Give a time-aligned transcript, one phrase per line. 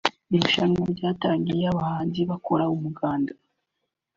[0.33, 3.33] Irushanwa ryatangiye abahanzi bakora umuganda